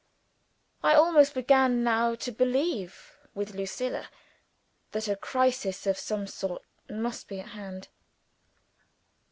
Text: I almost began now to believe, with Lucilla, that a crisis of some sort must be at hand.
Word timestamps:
I 0.81 0.95
almost 0.95 1.35
began 1.35 1.83
now 1.83 2.15
to 2.15 2.31
believe, 2.31 3.11
with 3.35 3.53
Lucilla, 3.53 4.09
that 4.93 5.07
a 5.07 5.15
crisis 5.15 5.85
of 5.85 5.95
some 5.99 6.25
sort 6.25 6.63
must 6.89 7.27
be 7.27 7.39
at 7.39 7.49
hand. 7.49 7.87